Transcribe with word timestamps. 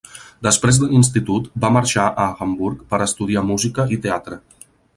Després 0.45 0.77
de 0.83 0.87
l'institut 0.93 1.49
va 1.65 1.71
marxar 1.75 2.05
a 2.25 2.27
Hamburg 2.47 2.81
per 2.95 3.01
estudiar 3.09 3.47
música 3.51 3.87
i 3.99 4.01
teatre. 4.07 4.41